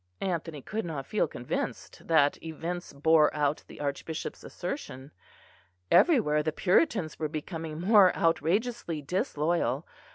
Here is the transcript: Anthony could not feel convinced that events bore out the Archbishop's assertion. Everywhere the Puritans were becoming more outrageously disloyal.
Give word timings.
Anthony 0.19 0.63
could 0.63 0.83
not 0.83 1.05
feel 1.05 1.27
convinced 1.27 2.07
that 2.07 2.41
events 2.41 2.91
bore 2.91 3.31
out 3.35 3.63
the 3.67 3.79
Archbishop's 3.79 4.43
assertion. 4.43 5.11
Everywhere 5.91 6.41
the 6.41 6.51
Puritans 6.51 7.19
were 7.19 7.29
becoming 7.29 7.79
more 7.79 8.11
outrageously 8.17 9.03
disloyal. 9.03 9.85